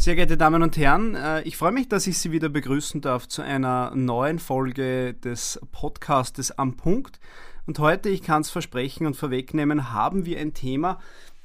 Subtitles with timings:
[0.00, 3.28] Sehr geehrte Damen und Herren, äh, ich freue mich, dass ich Sie wieder begrüßen darf
[3.28, 7.20] zu einer neuen Folge des Podcastes am Punkt.
[7.66, 11.00] Und heute, ich kann es versprechen und vorwegnehmen, haben wir ein Thema,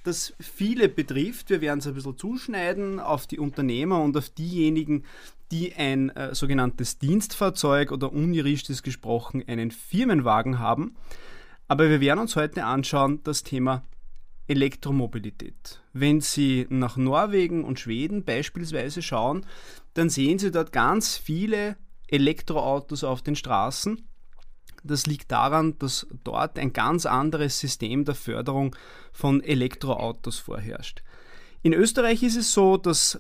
[0.06, 1.50] das viele betrifft.
[1.50, 5.04] Wir werden es ein bisschen zuschneiden auf die Unternehmer und auf diejenigen,
[5.52, 10.96] die ein äh, sogenanntes Dienstfahrzeug oder unjuristisch gesprochen einen Firmenwagen haben.
[11.68, 13.84] Aber wir werden uns heute anschauen das Thema
[14.48, 15.82] Elektromobilität.
[15.94, 19.46] Wenn Sie nach Norwegen und Schweden beispielsweise schauen,
[19.94, 21.78] dann sehen Sie dort ganz viele
[22.08, 24.08] Elektroautos auf den Straßen.
[24.84, 28.76] Das liegt daran, dass dort ein ganz anderes System der Förderung
[29.12, 31.02] von Elektroautos vorherrscht.
[31.64, 33.20] In Österreich ist es so, dass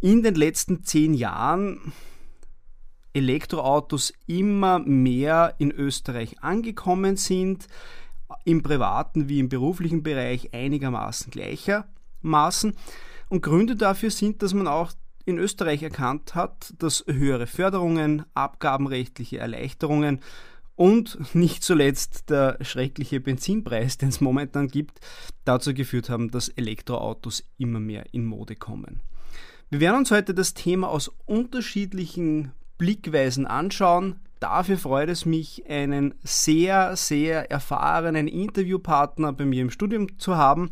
[0.00, 1.92] in den letzten zehn Jahren
[3.12, 7.66] Elektroautos immer mehr in Österreich angekommen sind
[8.44, 12.74] im privaten wie im beruflichen Bereich einigermaßen gleichermaßen.
[13.28, 14.92] Und Gründe dafür sind, dass man auch
[15.24, 20.20] in Österreich erkannt hat, dass höhere Förderungen, abgabenrechtliche Erleichterungen
[20.74, 25.00] und nicht zuletzt der schreckliche Benzinpreis, den es momentan gibt,
[25.44, 29.00] dazu geführt haben, dass Elektroautos immer mehr in Mode kommen.
[29.68, 34.20] Wir werden uns heute das Thema aus unterschiedlichen Blickweisen anschauen.
[34.40, 40.70] Dafür freut es mich, einen sehr, sehr erfahrenen Interviewpartner bei mir im Studium zu haben.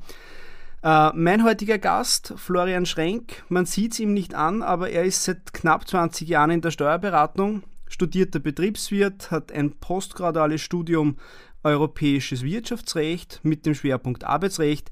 [0.83, 5.25] Äh, mein heutiger Gast, Florian Schrenk, man sieht es ihm nicht an, aber er ist
[5.25, 11.19] seit knapp 20 Jahren in der Steuerberatung, studierter Betriebswirt, hat ein postgraduales Studium
[11.63, 14.91] Europäisches Wirtschaftsrecht mit dem Schwerpunkt Arbeitsrecht,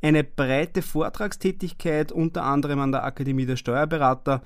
[0.00, 4.42] eine breite Vortragstätigkeit unter anderem an der Akademie der Steuerberater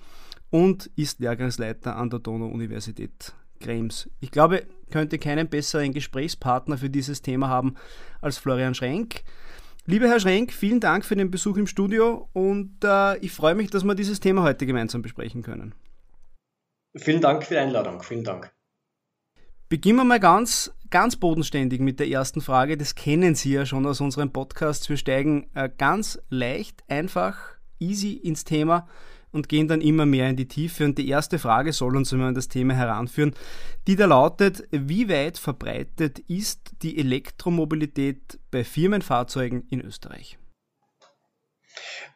[0.48, 4.08] und ist Lehrgangsleiter an der Donau-Universität Krems.
[4.20, 7.74] Ich glaube, könnte keinen besseren Gesprächspartner für dieses Thema haben
[8.20, 9.22] als Florian Schrenk.
[9.86, 13.70] Lieber Herr Schrenk, vielen Dank für den Besuch im Studio und äh, ich freue mich,
[13.70, 15.74] dass wir dieses Thema heute gemeinsam besprechen können.
[16.96, 18.02] Vielen Dank für die Einladung.
[18.02, 18.52] Vielen Dank.
[19.68, 22.76] Beginnen wir mal ganz, ganz bodenständig mit der ersten Frage.
[22.76, 24.88] Das kennen Sie ja schon aus unserem Podcast.
[24.88, 27.38] Wir steigen äh, ganz leicht, einfach,
[27.78, 28.88] easy ins Thema
[29.36, 30.84] und gehen dann immer mehr in die Tiefe.
[30.84, 33.34] Und die erste Frage soll uns immer an das Thema heranführen,
[33.86, 40.38] die da lautet, wie weit verbreitet ist die Elektromobilität bei Firmenfahrzeugen in Österreich?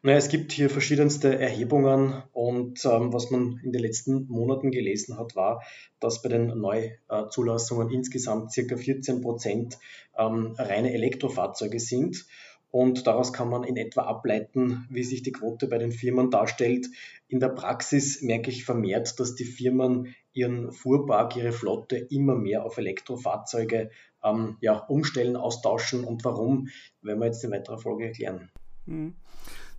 [0.03, 5.19] Naja, es gibt hier verschiedenste Erhebungen und ähm, was man in den letzten Monaten gelesen
[5.19, 5.62] hat, war,
[6.00, 9.78] dass bei den Neuzulassungen insgesamt circa 14 Prozent
[10.16, 12.25] ähm, reine Elektrofahrzeuge sind.
[12.70, 16.86] Und daraus kann man in etwa ableiten, wie sich die Quote bei den Firmen darstellt.
[17.26, 22.64] In der Praxis merke ich vermehrt, dass die Firmen ihren Fuhrpark, ihre Flotte immer mehr
[22.64, 23.91] auf Elektrofahrzeuge
[24.22, 26.04] ähm, ja, umstellen, austauschen.
[26.04, 26.69] Und warum,
[27.03, 28.50] werden wir jetzt in weiterer Folge erklären.
[28.87, 29.14] Mhm.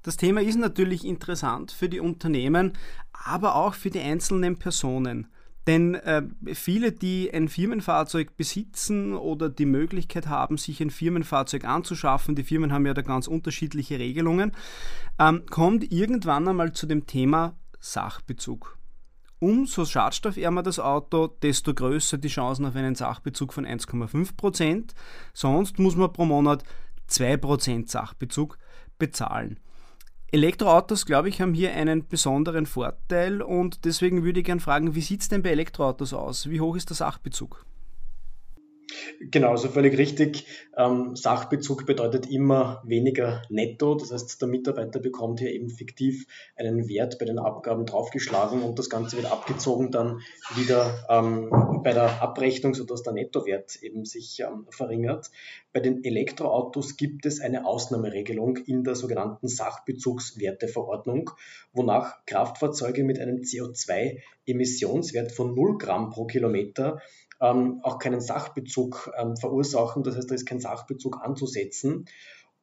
[0.03, 2.73] Das Thema ist natürlich interessant für die Unternehmen,
[3.13, 5.27] aber auch für die einzelnen Personen.
[5.67, 6.23] Denn äh,
[6.53, 12.73] viele, die ein Firmenfahrzeug besitzen oder die Möglichkeit haben, sich ein Firmenfahrzeug anzuschaffen, die Firmen
[12.73, 14.53] haben ja da ganz unterschiedliche Regelungen,
[15.19, 18.77] ähm, kommt irgendwann einmal zu dem Thema Sachbezug.
[19.39, 24.91] Umso schadstoffärmer das Auto, desto größer die Chancen auf einen Sachbezug von 1,5%.
[25.33, 26.63] Sonst muss man pro Monat
[27.09, 28.59] 2% Sachbezug
[28.99, 29.59] bezahlen.
[30.33, 35.01] Elektroautos, glaube ich, haben hier einen besonderen Vorteil und deswegen würde ich gerne fragen, wie
[35.01, 36.49] sieht es denn bei Elektroautos aus?
[36.49, 37.65] Wie hoch ist der Sachbezug?
[39.19, 40.45] Genau, so völlig richtig.
[40.77, 43.95] Ähm, Sachbezug bedeutet immer weniger netto.
[43.95, 46.25] Das heißt, der Mitarbeiter bekommt hier eben fiktiv
[46.55, 50.21] einen Wert bei den Abgaben draufgeschlagen und das Ganze wird abgezogen dann
[50.55, 51.49] wieder ähm,
[51.83, 55.29] bei der Abrechnung, sodass der Nettowert eben sich ähm, verringert.
[55.73, 61.31] Bei den Elektroautos gibt es eine Ausnahmeregelung in der sogenannten Sachbezugswerteverordnung,
[61.73, 67.01] wonach Kraftfahrzeuge mit einem CO2-Emissionswert von 0 Gramm pro Kilometer
[67.41, 70.03] auch keinen Sachbezug ähm, verursachen.
[70.03, 72.05] Das heißt, da ist kein Sachbezug anzusetzen.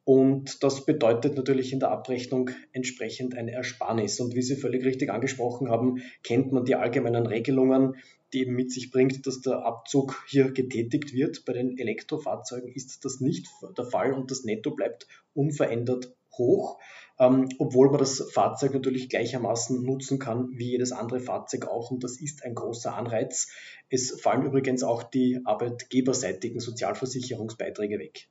[0.05, 4.19] Und das bedeutet natürlich in der Abrechnung entsprechend eine Ersparnis.
[4.19, 7.95] Und wie Sie völlig richtig angesprochen haben, kennt man die allgemeinen Regelungen,
[8.33, 11.45] die eben mit sich bringt, dass der Abzug hier getätigt wird.
[11.45, 13.47] Bei den Elektrofahrzeugen ist das nicht
[13.77, 16.79] der Fall und das Netto bleibt unverändert hoch
[17.19, 21.91] ähm, obwohl man das Fahrzeug natürlich gleichermaßen nutzen kann wie jedes andere Fahrzeug auch.
[21.91, 23.49] Und das ist ein großer Anreiz.
[23.89, 28.29] Es fallen übrigens auch die arbeitgeberseitigen Sozialversicherungsbeiträge weg.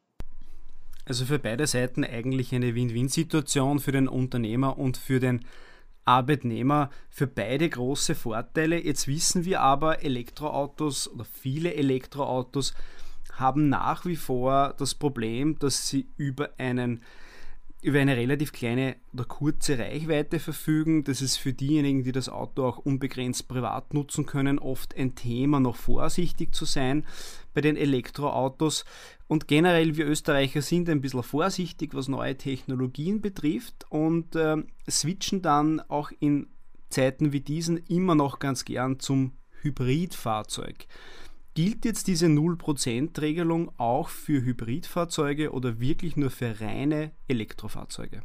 [1.04, 5.44] Also für beide Seiten eigentlich eine Win-Win-Situation für den Unternehmer und für den
[6.04, 6.90] Arbeitnehmer.
[7.10, 8.82] Für beide große Vorteile.
[8.82, 12.74] Jetzt wissen wir aber, Elektroautos oder viele Elektroautos
[13.32, 17.02] haben nach wie vor das Problem, dass sie über einen
[17.80, 21.04] über eine relativ kleine oder kurze Reichweite verfügen.
[21.04, 25.60] Das ist für diejenigen, die das Auto auch unbegrenzt privat nutzen können, oft ein Thema,
[25.60, 27.06] noch vorsichtig zu sein
[27.54, 28.84] bei den Elektroautos.
[29.28, 34.56] Und generell, wir Österreicher sind ein bisschen vorsichtig, was neue Technologien betrifft und äh,
[34.90, 36.48] switchen dann auch in
[36.88, 40.86] Zeiten wie diesen immer noch ganz gern zum Hybridfahrzeug.
[41.58, 48.22] Gilt jetzt diese 0%-Regelung auch für Hybridfahrzeuge oder wirklich nur für reine Elektrofahrzeuge?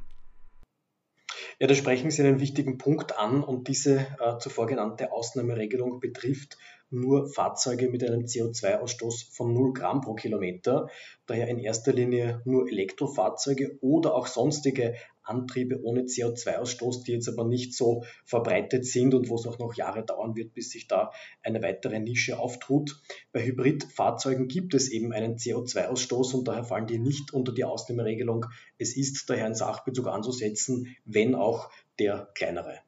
[1.57, 6.59] Ja, da sprechen Sie einen wichtigen Punkt an und diese äh, zuvor genannte Ausnahmeregelung betrifft
[6.91, 10.89] nur Fahrzeuge mit einem CO2-Ausstoß von 0 Gramm pro Kilometer,
[11.25, 17.45] daher in erster Linie nur Elektrofahrzeuge oder auch sonstige Antriebe ohne CO2-Ausstoß, die jetzt aber
[17.45, 21.11] nicht so verbreitet sind und wo es auch noch Jahre dauern wird, bis sich da
[21.41, 23.01] eine weitere Nische auftut.
[23.31, 28.45] Bei Hybridfahrzeugen gibt es eben einen CO2-Ausstoß und daher fallen die nicht unter die Ausnahmeregelung.
[28.77, 31.69] Es ist daher ein Sachbezug anzusetzen, wenn auch
[31.99, 32.79] der kleinere.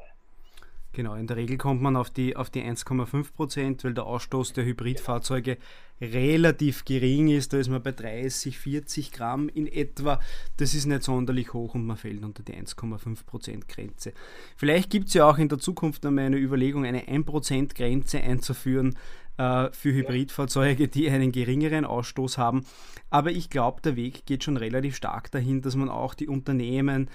[0.96, 4.54] Genau, in der Regel kommt man auf die, auf die 1,5 Prozent, weil der Ausstoß
[4.54, 5.58] der Hybridfahrzeuge
[6.00, 7.52] relativ gering ist.
[7.52, 10.22] Da ist man bei 30, 40 Gramm in etwa.
[10.56, 14.14] Das ist nicht sonderlich hoch und man fällt unter die 1,5 Prozent Grenze.
[14.56, 18.22] Vielleicht gibt es ja auch in der Zukunft einmal eine Überlegung, eine 1 Prozent Grenze
[18.22, 18.96] einzuführen
[19.36, 22.66] äh, für Hybridfahrzeuge, die einen geringeren Ausstoß haben.
[23.10, 27.10] Aber ich glaube, der Weg geht schon relativ stark dahin, dass man auch die Unternehmen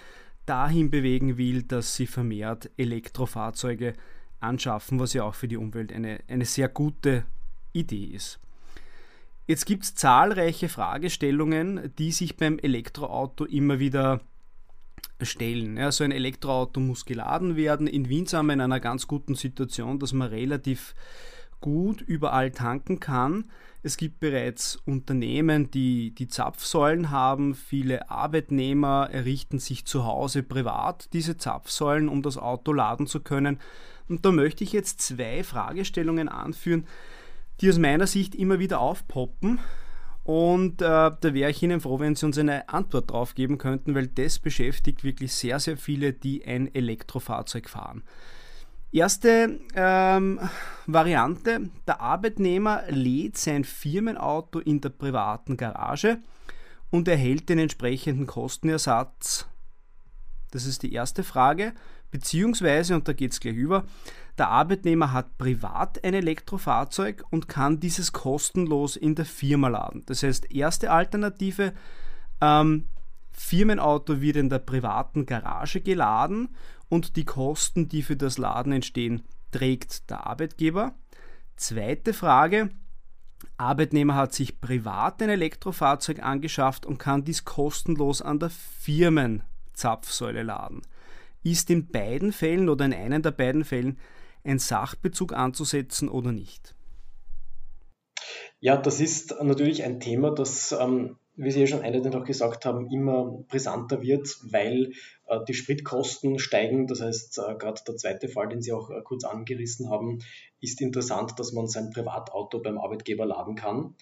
[0.46, 3.94] dahin bewegen will, dass sie vermehrt Elektrofahrzeuge
[4.40, 7.24] anschaffen, was ja auch für die Umwelt eine, eine sehr gute
[7.72, 8.40] Idee ist.
[9.46, 14.20] Jetzt gibt es zahlreiche Fragestellungen, die sich beim Elektroauto immer wieder
[15.22, 15.76] stellen.
[15.76, 17.86] Ja, so ein Elektroauto muss geladen werden.
[17.86, 20.94] In Wien sind wir in einer ganz guten Situation, dass man relativ
[21.60, 23.44] gut überall tanken kann.
[23.82, 27.54] Es gibt bereits Unternehmen, die die Zapfsäulen haben.
[27.54, 33.58] Viele Arbeitnehmer errichten sich zu Hause privat diese Zapfsäulen, um das Auto laden zu können.
[34.08, 36.86] Und da möchte ich jetzt zwei Fragestellungen anführen,
[37.60, 39.60] die aus meiner Sicht immer wieder aufpoppen.
[40.24, 43.94] Und äh, da wäre ich Ihnen froh, wenn Sie uns eine Antwort drauf geben könnten,
[43.94, 48.02] weil das beschäftigt wirklich sehr, sehr viele, die ein Elektrofahrzeug fahren.
[48.92, 50.40] Erste ähm,
[50.86, 56.18] Variante, der Arbeitnehmer lädt sein Firmenauto in der privaten Garage
[56.90, 59.46] und erhält den entsprechenden Kostenersatz.
[60.50, 61.72] Das ist die erste Frage.
[62.10, 63.84] Beziehungsweise, und da geht es gleich über,
[64.36, 70.02] der Arbeitnehmer hat privat ein Elektrofahrzeug und kann dieses kostenlos in der Firma laden.
[70.06, 71.72] Das heißt, erste Alternative,
[72.40, 72.86] ähm,
[73.30, 76.48] Firmenauto wird in der privaten Garage geladen
[76.90, 79.22] und die Kosten, die für das Laden entstehen,
[79.52, 80.94] trägt der Arbeitgeber.
[81.56, 82.68] Zweite Frage.
[83.56, 90.82] Arbeitnehmer hat sich privat ein Elektrofahrzeug angeschafft und kann dies kostenlos an der Firmenzapfsäule laden.
[91.42, 93.98] Ist in beiden Fällen oder in einem der beiden Fällen
[94.44, 96.74] ein Sachbezug anzusetzen oder nicht?
[98.58, 102.66] Ja, das ist natürlich ein Thema, das ähm, wie Sie ja schon einleitend auch gesagt
[102.66, 104.92] haben, immer brisanter wird, weil
[105.26, 106.86] äh, die Spritkosten steigen.
[106.86, 110.18] Das heißt, äh, gerade der zweite Fall, den Sie auch äh, kurz angerissen haben,
[110.60, 113.94] ist interessant, dass man sein Privatauto beim Arbeitgeber laden kann.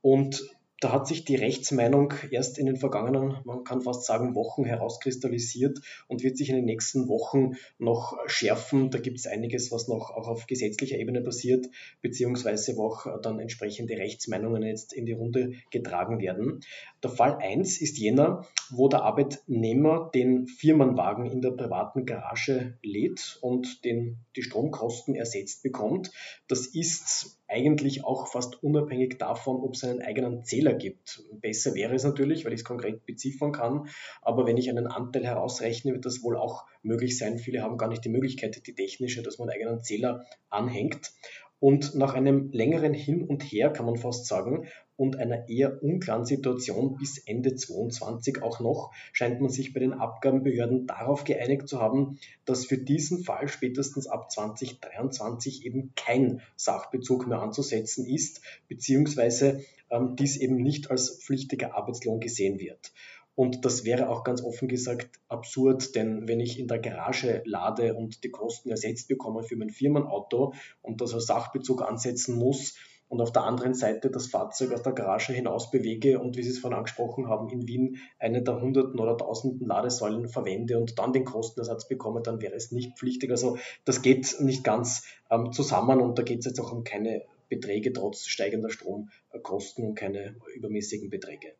[0.00, 0.42] Und
[0.80, 5.78] da hat sich die Rechtsmeinung erst in den vergangenen, man kann fast sagen, Wochen herauskristallisiert
[6.08, 8.90] und wird sich in den nächsten Wochen noch schärfen.
[8.90, 11.68] Da gibt es einiges, was noch auch auf gesetzlicher Ebene passiert,
[12.00, 16.60] beziehungsweise wo auch dann entsprechende Rechtsmeinungen jetzt in die Runde getragen werden.
[17.02, 23.38] Der Fall 1 ist jener, wo der Arbeitnehmer den Firmenwagen in der privaten Garage lädt
[23.42, 26.10] und den, die Stromkosten ersetzt bekommt.
[26.48, 31.22] Das ist eigentlich auch fast unabhängig davon, ob es einen eigenen Zähler gibt.
[31.32, 33.88] Besser wäre es natürlich, weil ich es konkret beziffern kann,
[34.22, 37.38] aber wenn ich einen Anteil herausrechne, wird das wohl auch möglich sein.
[37.38, 41.12] Viele haben gar nicht die Möglichkeit, die technische, dass man einen eigenen Zähler anhängt.
[41.60, 46.24] Und nach einem längeren Hin und Her, kann man fast sagen, und einer eher unklaren
[46.24, 51.80] Situation bis Ende 2022 auch noch, scheint man sich bei den Abgabenbehörden darauf geeinigt zu
[51.80, 59.62] haben, dass für diesen Fall spätestens ab 2023 eben kein Sachbezug mehr anzusetzen ist, beziehungsweise
[59.90, 62.92] ähm, dies eben nicht als pflichtiger Arbeitslohn gesehen wird.
[63.40, 67.94] Und das wäre auch ganz offen gesagt absurd, denn wenn ich in der Garage lade
[67.94, 72.74] und die Kosten ersetzt bekomme für mein Firmenauto und das als Sachbezug ansetzen muss,
[73.08, 76.50] und auf der anderen Seite das Fahrzeug aus der Garage hinaus bewege und wie Sie
[76.50, 81.12] es vorhin angesprochen haben, in Wien eine der hunderten oder tausenden Ladesäulen verwende und dann
[81.12, 83.30] den Kostenersatz bekomme, dann wäre es nicht pflichtig.
[83.30, 87.24] Also das geht nicht ganz ähm, zusammen und da geht es jetzt auch um keine
[87.48, 91.54] Beträge trotz steigender Stromkosten und keine übermäßigen Beträge.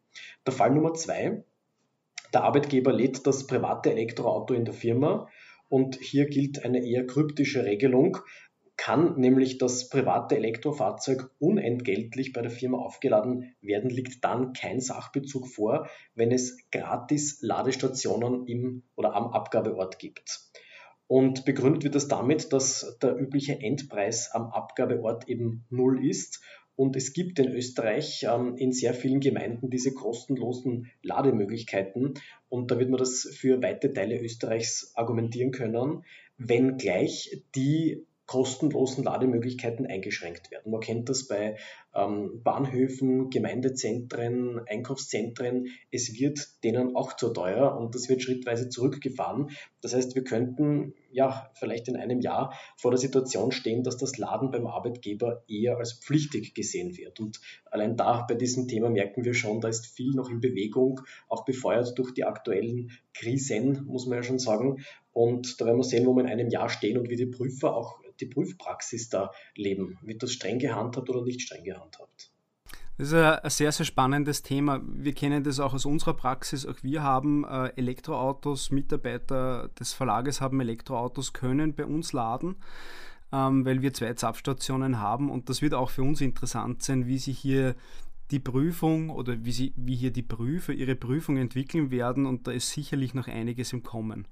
[0.46, 1.42] Der Fall Nummer zwei,
[2.32, 5.28] Der Arbeitgeber lädt das private Elektroauto in der Firma
[5.68, 8.18] und hier gilt eine eher kryptische Regelung.
[8.76, 15.48] Kann nämlich das private Elektrofahrzeug unentgeltlich bei der Firma aufgeladen werden, liegt dann kein Sachbezug
[15.48, 20.40] vor, wenn es gratis Ladestationen im oder am Abgabeort gibt.
[21.08, 26.40] Und begründet wird das damit, dass der übliche Endpreis am Abgabeort eben null ist
[26.80, 32.14] und es gibt in Österreich ähm, in sehr vielen Gemeinden diese kostenlosen Lademöglichkeiten.
[32.48, 36.04] Und da wird man das für weite Teile Österreichs argumentieren können,
[36.38, 40.72] wenngleich die kostenlosen Lademöglichkeiten eingeschränkt werden.
[40.72, 41.58] Man kennt das bei
[41.94, 45.66] ähm, Bahnhöfen, Gemeindezentren, Einkaufszentren.
[45.90, 49.50] Es wird denen auch zu teuer und das wird schrittweise zurückgefahren.
[49.82, 54.18] Das heißt, wir könnten ja vielleicht in einem Jahr vor der Situation stehen, dass das
[54.18, 57.20] Laden beim Arbeitgeber eher als pflichtig gesehen wird.
[57.20, 57.40] Und
[57.70, 61.44] allein da bei diesem Thema merken wir schon, da ist viel noch in Bewegung, auch
[61.44, 64.84] befeuert durch die aktuellen Krisen, muss man ja schon sagen.
[65.12, 67.74] Und da werden wir sehen, wo wir in einem Jahr stehen und wie die Prüfer
[67.74, 69.98] auch die Prüfpraxis da leben.
[70.02, 72.30] Wird das streng gehandhabt oder nicht streng gehandhabt?
[73.00, 74.82] Das ist ein sehr, sehr spannendes Thema.
[74.84, 76.66] Wir kennen das auch aus unserer Praxis.
[76.66, 82.56] Auch wir haben äh, Elektroautos, Mitarbeiter des Verlages haben Elektroautos, können bei uns laden,
[83.32, 85.30] ähm, weil wir zwei Zapfstationen haben.
[85.30, 87.74] Und das wird auch für uns interessant sein, wie sich hier
[88.30, 92.26] die Prüfung oder wie, sie, wie hier die Prüfer ihre Prüfung entwickeln werden.
[92.26, 94.28] Und da ist sicherlich noch einiges im Kommen.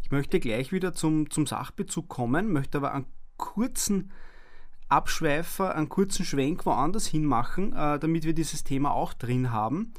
[0.00, 3.04] Ich möchte gleich wieder zum, zum Sachbezug kommen, möchte aber einen
[3.36, 4.10] kurzen
[4.90, 9.92] Abschweifer, einen kurzen Schwenk woanders hin machen, äh, damit wir dieses Thema auch drin haben.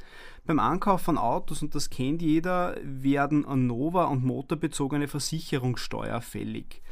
[0.44, 6.82] Beim Ankauf von Autos, und das kennt jeder, werden Nova- und motorbezogene Versicherungssteuer fällig.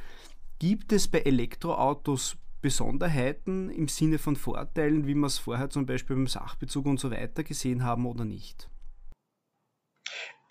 [0.58, 6.16] Gibt es bei Elektroautos Besonderheiten im Sinne von Vorteilen, wie wir es vorher zum Beispiel
[6.16, 8.69] beim Sachbezug und so weiter gesehen haben oder nicht?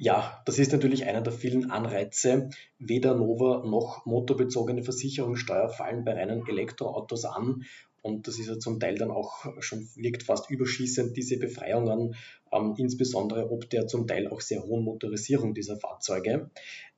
[0.01, 2.49] Ja, das ist natürlich einer der vielen Anreize.
[2.77, 7.65] Weder Nova noch motorbezogene Versicherungssteuer fallen bei reinen Elektroautos an.
[8.01, 12.15] Und das ist ja zum Teil dann auch schon, wirkt fast überschießend, diese Befreiungen,
[12.51, 16.49] ähm, insbesondere ob der zum Teil auch sehr hohen Motorisierung dieser Fahrzeuge.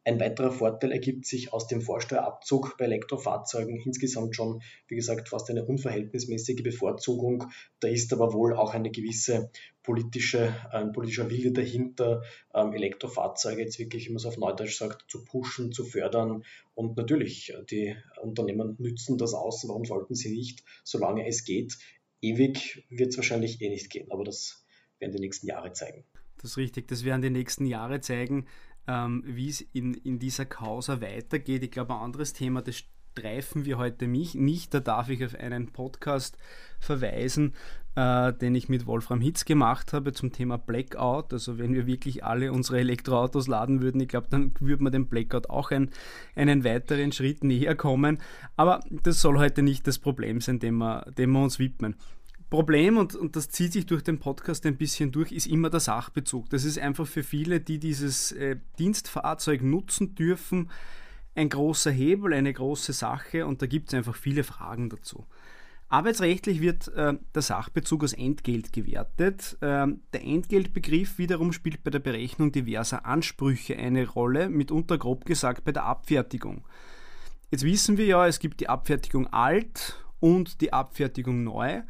[0.04, 5.52] Ein weiterer Vorteil ergibt sich aus dem Vorsteuerabzug bei Elektrofahrzeugen insgesamt schon, wie gesagt, fast
[5.52, 7.46] eine unverhältnismäßige Bevorzugung.
[7.80, 9.52] Da ist aber wohl auch eine gewisse
[9.84, 12.24] politische, ein politischer Wille dahinter,
[12.56, 16.44] ähm, Elektrofahrzeuge jetzt wirklich, wie man es auf Neudeutsch sagt, zu pushen, zu fördern.
[16.74, 19.64] Und natürlich, die Unternehmen nützen das aus.
[19.68, 21.78] Warum sollten sie nicht, solange es geht?
[22.22, 24.61] Ewig wird es wahrscheinlich eh nicht gehen, aber das
[25.02, 26.06] werden die nächsten Jahre zeigen.
[26.38, 28.46] Das ist richtig, das werden die nächsten Jahre zeigen
[28.88, 31.64] ähm, wie es in, in dieser Causa weitergeht.
[31.64, 34.74] Ich glaube, ein anderes Thema, das streifen wir heute mich nicht.
[34.74, 36.38] Da darf ich auf einen Podcast
[36.80, 37.54] verweisen,
[37.96, 41.34] äh, den ich mit Wolfram Hitz gemacht habe zum Thema Blackout.
[41.34, 45.08] Also wenn wir wirklich alle unsere Elektroautos laden würden, ich glaube, dann würde man dem
[45.08, 45.92] Blackout auch ein,
[46.36, 48.20] einen weiteren Schritt näher kommen.
[48.56, 51.96] Aber das soll heute nicht das Problem sein, dem wir, dem wir uns widmen.
[52.52, 55.80] Problem, und, und das zieht sich durch den Podcast ein bisschen durch, ist immer der
[55.80, 56.50] Sachbezug.
[56.50, 60.70] Das ist einfach für viele, die dieses äh, Dienstfahrzeug nutzen dürfen,
[61.34, 65.26] ein großer Hebel, eine große Sache und da gibt es einfach viele Fragen dazu.
[65.88, 69.58] Arbeitsrechtlich wird äh, der Sachbezug als Entgelt gewertet.
[69.62, 75.64] Äh, der Entgeltbegriff wiederum spielt bei der Berechnung diverser Ansprüche eine Rolle, mitunter grob gesagt
[75.64, 76.66] bei der Abfertigung.
[77.50, 81.82] Jetzt wissen wir ja, es gibt die Abfertigung alt und die Abfertigung neu.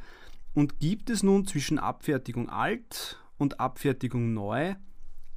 [0.54, 4.76] Und gibt es nun zwischen Abfertigung alt und Abfertigung neu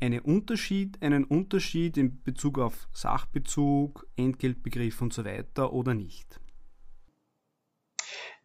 [0.00, 6.40] eine Unterschied, einen Unterschied in Bezug auf Sachbezug, Entgeltbegriff und so weiter oder nicht?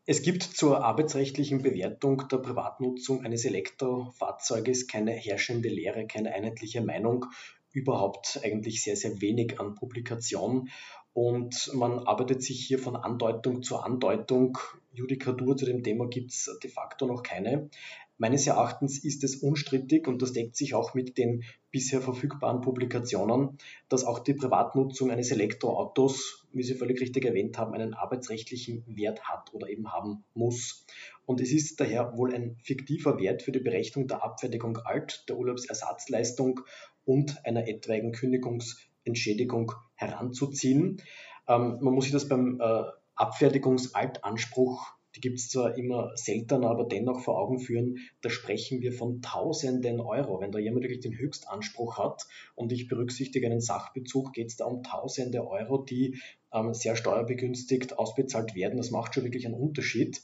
[0.05, 7.25] Es gibt zur arbeitsrechtlichen Bewertung der Privatnutzung eines Elektrofahrzeuges keine herrschende Lehre, keine einheitliche Meinung,
[7.71, 10.69] überhaupt eigentlich sehr, sehr wenig an Publikation.
[11.13, 14.57] Und man arbeitet sich hier von Andeutung zu Andeutung.
[14.99, 17.69] Judikatur zu dem Thema gibt es de facto noch keine.
[18.17, 23.57] Meines Erachtens ist es unstrittig und das deckt sich auch mit den bisher verfügbaren Publikationen,
[23.87, 29.21] dass auch die Privatnutzung eines Elektroautos, wie Sie völlig richtig erwähnt haben, einen arbeitsrechtlichen Wert
[29.23, 30.85] hat oder eben haben muss.
[31.25, 35.37] Und es ist daher wohl ein fiktiver Wert für die Berechnung der Abfertigung alt, der
[35.37, 36.59] Urlaubsersatzleistung
[37.05, 41.01] und einer etwaigen Kündigungsentschädigung heranzuziehen.
[41.47, 42.83] Ähm, man muss sich das beim äh,
[43.19, 48.93] Abfertigungsaltanspruch, die gibt es zwar immer seltener, aber dennoch vor Augen führen, da sprechen wir
[48.93, 50.39] von Tausenden Euro.
[50.39, 54.65] Wenn da jemand wirklich den Höchstanspruch hat und ich berücksichtige einen Sachbezug, geht es da
[54.65, 56.21] um Tausende Euro, die
[56.53, 58.77] ähm, sehr steuerbegünstigt ausbezahlt werden.
[58.77, 60.21] Das macht schon wirklich einen Unterschied.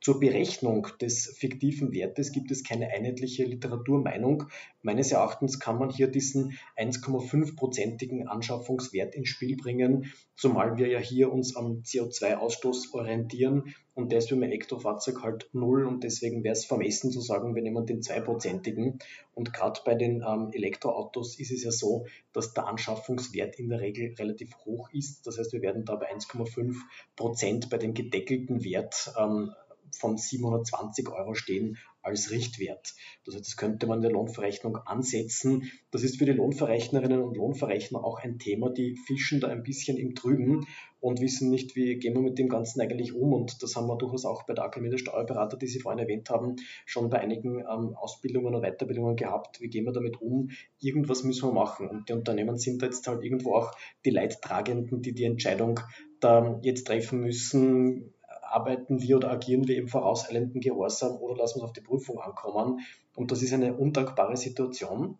[0.00, 4.44] Zur Berechnung des fiktiven Wertes gibt es keine einheitliche Literaturmeinung.
[4.82, 11.32] Meines Erachtens kann man hier diesen 1,5-prozentigen Anschaffungswert ins Spiel bringen, zumal wir ja hier
[11.32, 16.64] uns am CO2-Ausstoß orientieren und der ist beim Elektrofahrzeug halt null und deswegen wäre es
[16.64, 19.00] vermessen zu sagen, wir nehmen den 2-prozentigen.
[19.34, 23.80] Und gerade bei den ähm, Elektroautos ist es ja so, dass der Anschaffungswert in der
[23.80, 25.26] Regel relativ hoch ist.
[25.26, 26.76] Das heißt, wir werden da bei 1,5
[27.16, 29.50] Prozent bei dem gedeckelten Wert ähm,
[29.96, 32.94] von 720 Euro stehen als Richtwert.
[33.24, 35.70] Das heißt, das könnte man in der Lohnverrechnung ansetzen.
[35.90, 39.96] Das ist für die Lohnverrechnerinnen und Lohnverrechner auch ein Thema, die fischen da ein bisschen
[39.98, 40.66] im Trüben
[41.00, 43.32] und wissen nicht, wie gehen wir mit dem Ganzen eigentlich um.
[43.32, 46.30] Und das haben wir durchaus auch bei der Akademie der Steuerberater, die Sie vorhin erwähnt
[46.30, 49.60] haben, schon bei einigen ähm, Ausbildungen und Weiterbildungen gehabt.
[49.60, 50.50] Wie gehen wir damit um?
[50.80, 51.88] Irgendwas müssen wir machen.
[51.88, 53.72] Und die Unternehmen sind da jetzt halt irgendwo auch
[54.04, 55.80] die Leidtragenden, die die Entscheidung
[56.20, 58.12] da jetzt treffen müssen
[58.50, 62.20] arbeiten wir oder agieren wir im vorauseilenden Gehorsam oder lassen wir es auf die Prüfung
[62.20, 62.80] ankommen.
[63.14, 65.18] Und das ist eine undankbare Situation.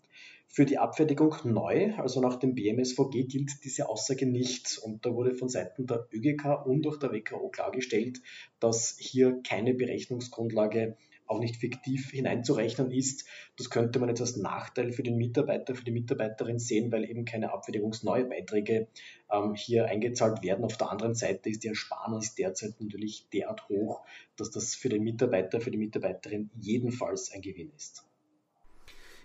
[0.51, 4.79] Für die Abfertigung neu, also nach dem BMSVG, gilt diese Aussage nicht.
[4.79, 8.23] Und da wurde von Seiten der ÖGK und auch der WKO klargestellt,
[8.59, 10.97] dass hier keine Berechnungsgrundlage
[11.29, 13.27] auch nicht fiktiv hineinzurechnen ist.
[13.57, 17.25] Das könnte man jetzt als Nachteil für den Mitarbeiter, für die Mitarbeiterin sehen, weil eben
[17.25, 18.89] keine abfertigungsneue Beiträge
[19.31, 20.65] ähm, hier eingezahlt werden.
[20.65, 24.05] Auf der anderen Seite ist die Ersparnis derzeit natürlich derart hoch,
[24.37, 28.05] dass das für den Mitarbeiter, für die Mitarbeiterin jedenfalls ein Gewinn ist.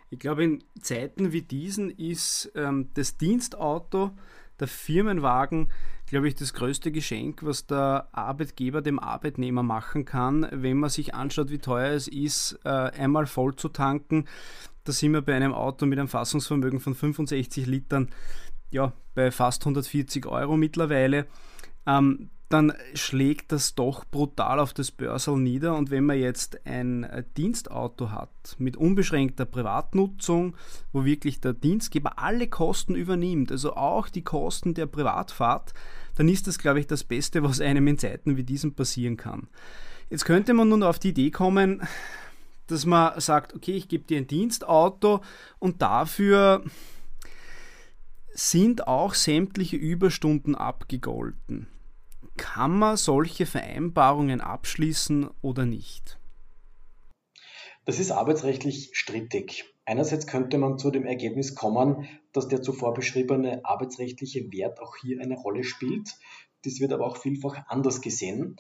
[0.10, 4.12] Ich glaube, in Zeiten wie diesen ist ähm, das Dienstauto,
[4.60, 5.72] der Firmenwagen,
[6.14, 11.16] glaube ich, das größte Geschenk, was der Arbeitgeber dem Arbeitnehmer machen kann, wenn man sich
[11.16, 14.26] anschaut, wie teuer es ist, äh, einmal voll zu tanken.
[14.84, 18.10] Da sind wir bei einem Auto mit einem Fassungsvermögen von 65 Litern
[18.70, 21.26] ja, bei fast 140 Euro mittlerweile.
[21.86, 25.76] Ähm, dann schlägt das doch brutal auf das Börsel nieder.
[25.76, 30.56] Und wenn man jetzt ein äh, Dienstauto hat mit unbeschränkter Privatnutzung,
[30.92, 35.74] wo wirklich der Dienstgeber alle Kosten übernimmt, also auch die Kosten der Privatfahrt,
[36.16, 39.48] dann ist das, glaube ich, das Beste, was einem in Zeiten wie diesen passieren kann.
[40.12, 41.82] Jetzt könnte man nun auf die Idee kommen,
[42.68, 45.22] dass man sagt, okay, ich gebe dir ein Dienstauto
[45.58, 46.64] und dafür
[48.34, 51.68] sind auch sämtliche Überstunden abgegolten.
[52.38, 56.20] Kann man solche Vereinbarungen abschließen oder nicht?
[57.86, 59.66] Das ist arbeitsrechtlich strittig.
[59.86, 65.22] Einerseits könnte man zu dem Ergebnis kommen, dass der zuvor beschriebene arbeitsrechtliche Wert auch hier
[65.22, 66.16] eine Rolle spielt.
[66.64, 68.56] Das wird aber auch vielfach anders gesehen.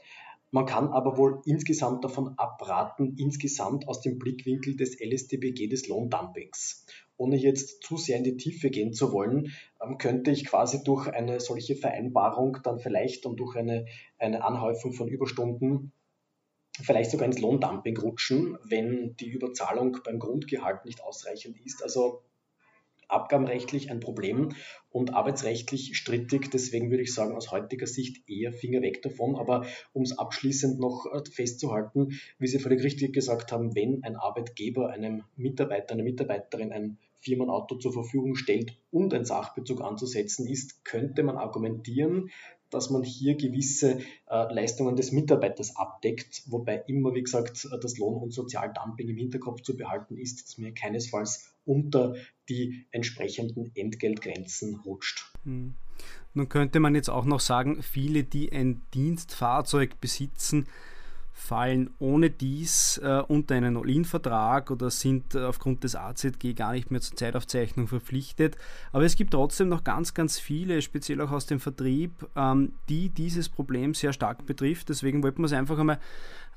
[0.53, 6.85] Man kann aber wohl insgesamt davon abraten, insgesamt aus dem Blickwinkel des LSDBG des Lohndumpings.
[7.17, 9.51] Ohne jetzt zu sehr in die Tiefe gehen zu wollen,
[9.83, 13.87] ähm, könnte ich quasi durch eine solche Vereinbarung dann vielleicht und durch eine,
[14.19, 15.91] eine Anhäufung von Überstunden
[16.83, 21.81] vielleicht sogar ins Lohndumping rutschen, wenn die Überzahlung beim Grundgehalt nicht ausreichend ist.
[21.81, 22.21] Also
[23.13, 24.49] abgabenrechtlich ein Problem
[24.89, 26.49] und arbeitsrechtlich strittig.
[26.51, 29.35] Deswegen würde ich sagen, aus heutiger Sicht eher Finger weg davon.
[29.35, 34.15] Aber um es abschließend noch äh, festzuhalten, wie Sie völlig richtig gesagt haben, wenn ein
[34.15, 40.83] Arbeitgeber einem Mitarbeiter, einer Mitarbeiterin ein Firmenauto zur Verfügung stellt und ein Sachbezug anzusetzen ist,
[40.83, 42.29] könnte man argumentieren,
[42.73, 48.21] dass man hier gewisse äh, Leistungen des Mitarbeiters abdeckt, wobei immer, wie gesagt, das Lohn-
[48.21, 52.15] und Sozialdumping im Hinterkopf zu behalten ist, dass man keinesfalls unter
[52.49, 55.31] die entsprechenden Entgeltgrenzen rutscht.
[55.43, 55.75] Hm.
[56.33, 60.67] Nun könnte man jetzt auch noch sagen, viele, die ein Dienstfahrzeug besitzen,
[61.33, 66.91] fallen ohne dies äh, unter einen All-In-Vertrag oder sind äh, aufgrund des AZG gar nicht
[66.91, 68.55] mehr zur Zeitaufzeichnung verpflichtet.
[68.91, 73.09] Aber es gibt trotzdem noch ganz, ganz viele, speziell auch aus dem Vertrieb, ähm, die
[73.09, 74.89] dieses Problem sehr stark betrifft.
[74.89, 75.99] Deswegen wollten wir es einfach einmal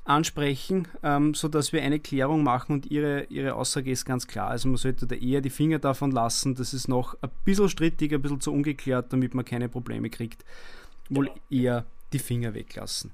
[0.05, 4.49] ansprechen, ähm, sodass wir eine Klärung machen und ihre, ihre Aussage ist ganz klar.
[4.49, 6.55] Also man sollte da eher die Finger davon lassen.
[6.55, 10.45] Das ist noch ein bisschen strittig, ein bisschen zu ungeklärt, damit man keine Probleme kriegt.
[11.09, 13.11] Wohl eher die Finger weglassen.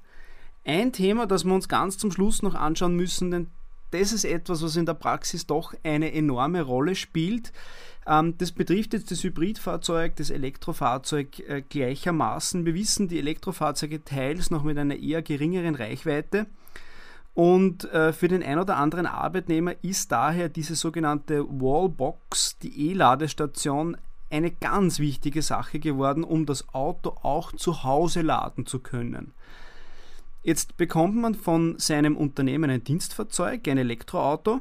[0.64, 3.46] Ein Thema, das wir uns ganz zum Schluss noch anschauen müssen, denn
[3.90, 7.52] das ist etwas, was in der Praxis doch eine enorme Rolle spielt.
[8.06, 12.66] Ähm, das betrifft jetzt das Hybridfahrzeug, das Elektrofahrzeug äh, gleichermaßen.
[12.66, 16.46] Wir wissen, die Elektrofahrzeuge teils noch mit einer eher geringeren Reichweite.
[17.34, 23.96] Und äh, für den ein oder anderen Arbeitnehmer ist daher diese sogenannte Wallbox, die E-Ladestation,
[24.30, 29.32] eine ganz wichtige Sache geworden, um das Auto auch zu Hause laden zu können.
[30.44, 34.60] Jetzt bekommt man von seinem Unternehmen ein Dienstfahrzeug, ein Elektroauto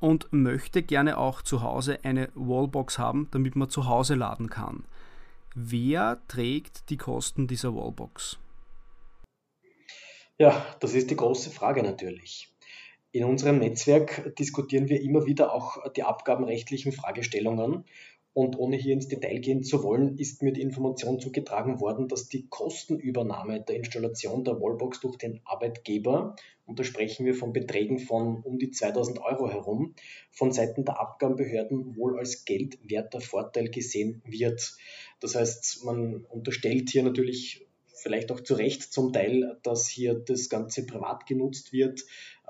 [0.00, 4.84] und möchte gerne auch zu Hause eine Wallbox haben, damit man zu Hause laden kann.
[5.54, 8.38] Wer trägt die Kosten dieser Wallbox?
[10.38, 12.52] Ja, das ist die große Frage natürlich.
[13.12, 17.84] In unserem Netzwerk diskutieren wir immer wieder auch die abgabenrechtlichen Fragestellungen
[18.34, 22.28] und ohne hier ins Detail gehen zu wollen, ist mir die Information zugetragen worden, dass
[22.28, 26.34] die Kostenübernahme der Installation der Wallbox durch den Arbeitgeber,
[26.66, 29.94] und da sprechen wir von Beträgen von um die 2000 Euro herum,
[30.32, 34.76] von Seiten der Abgabenbehörden wohl als geldwerter Vorteil gesehen wird.
[35.20, 37.64] Das heißt, man unterstellt hier natürlich
[38.04, 42.02] vielleicht auch zu Recht zum Teil, dass hier das Ganze privat genutzt wird.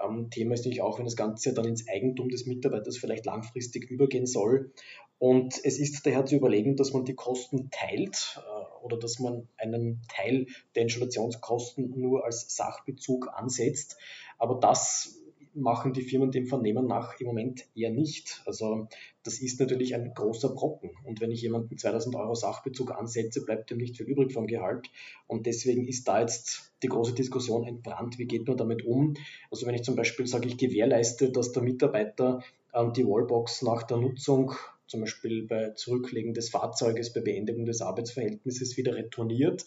[0.02, 3.88] Ähm, Thema ist natürlich auch, wenn das Ganze dann ins Eigentum des Mitarbeiters vielleicht langfristig
[3.90, 4.72] übergehen soll.
[5.18, 9.48] Und es ist daher zu überlegen, dass man die Kosten teilt äh, oder dass man
[9.56, 13.96] einen Teil der Installationskosten nur als Sachbezug ansetzt.
[14.38, 15.20] Aber das
[15.54, 18.42] machen die Firmen dem Vernehmen nach im Moment eher nicht.
[18.44, 18.88] Also
[19.22, 20.90] das ist natürlich ein großer Brocken.
[21.04, 24.90] Und wenn ich jemanden 2000 Euro Sachbezug ansetze, bleibt ihm nicht viel übrig vom Gehalt.
[25.26, 29.14] Und deswegen ist da jetzt die große Diskussion entbrannt, wie geht man damit um.
[29.50, 32.42] Also wenn ich zum Beispiel sage, ich gewährleiste, dass der Mitarbeiter
[32.74, 34.52] ähm, die Wallbox nach der Nutzung
[34.86, 39.64] zum Beispiel bei Zurücklegen des Fahrzeuges, bei Beendigung des Arbeitsverhältnisses wieder retourniert.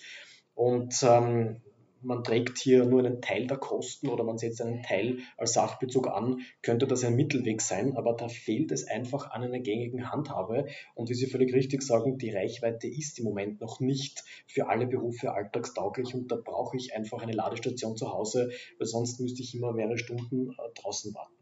[0.55, 1.61] Und ähm,
[2.01, 6.07] man trägt hier nur einen Teil der Kosten oder man setzt einen Teil als Sachbezug
[6.07, 10.67] an, könnte das ein Mittelweg sein, aber da fehlt es einfach an einer gängigen Handhabe.
[10.95, 14.87] Und wie Sie völlig richtig sagen, die Reichweite ist im Moment noch nicht für alle
[14.87, 19.55] Berufe alltagstauglich und da brauche ich einfach eine Ladestation zu Hause, weil sonst müsste ich
[19.55, 21.33] immer mehrere Stunden äh, draußen warten.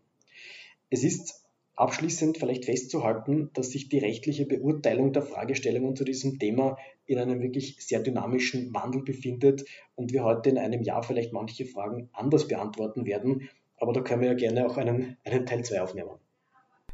[0.89, 1.44] Es ist
[1.77, 7.41] Abschließend vielleicht festzuhalten, dass sich die rechtliche Beurteilung der Fragestellungen zu diesem Thema in einem
[7.41, 12.47] wirklich sehr dynamischen Wandel befindet und wir heute in einem Jahr vielleicht manche Fragen anders
[12.47, 13.49] beantworten werden.
[13.77, 16.11] Aber da können wir ja gerne auch einen, einen Teil 2 aufnehmen.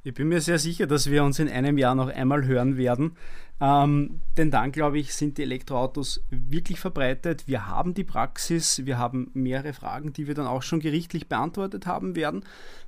[0.03, 3.17] Ich bin mir sehr sicher, dass wir uns in einem Jahr noch einmal hören werden.
[3.59, 7.47] Ähm, denn dann, glaube ich, sind die Elektroautos wirklich verbreitet.
[7.47, 11.85] Wir haben die Praxis, wir haben mehrere Fragen, die wir dann auch schon gerichtlich beantwortet
[11.85, 12.43] haben werden.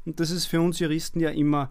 [0.06, 1.70] Und das ist für uns Juristen ja immer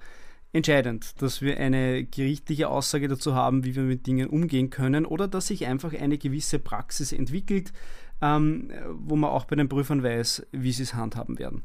[0.53, 5.27] entscheidend, dass wir eine gerichtliche Aussage dazu haben, wie wir mit Dingen umgehen können oder
[5.27, 7.73] dass sich einfach eine gewisse Praxis entwickelt,
[8.21, 11.65] ähm, wo man auch bei den Prüfern weiß, wie sie es handhaben werden.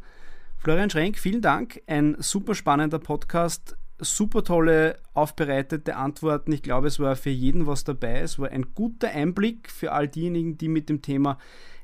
[0.67, 1.82] Florian Schrenk, vielen Dank.
[1.88, 3.77] Ein super spannender Podcast.
[3.99, 6.51] Super tolle, aufbereitete Antworten.
[6.51, 8.19] Ich glaube, es war für jeden was dabei.
[8.19, 11.38] Es war ein guter Einblick für all diejenigen, die mit dem Thema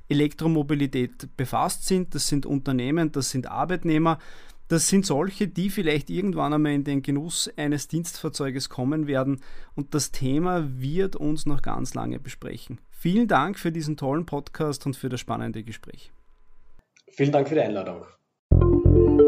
[0.10, 2.14] Elektromobilität befasst sind.
[2.14, 4.20] Das sind Unternehmen, das sind Arbeitnehmer.
[4.68, 9.40] Das sind solche, die vielleicht irgendwann einmal in den Genuss eines Dienstfahrzeuges kommen werden.
[9.76, 12.82] Und das Thema wird uns noch ganz lange besprechen.
[12.92, 16.12] Vielen Dank für diesen tollen Podcast und für das spannende Gespräch.
[17.08, 18.04] Vielen Dank für die Einladung.
[18.94, 19.23] Thank you.